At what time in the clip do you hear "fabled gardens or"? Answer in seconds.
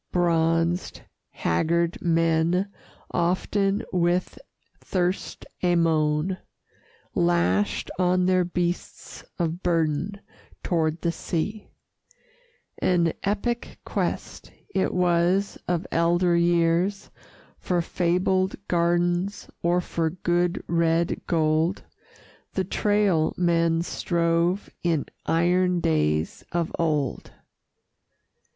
17.79-19.81